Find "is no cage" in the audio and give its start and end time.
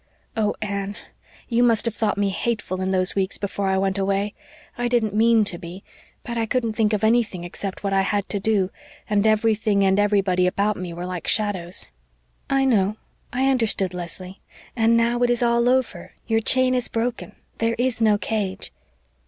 17.77-18.71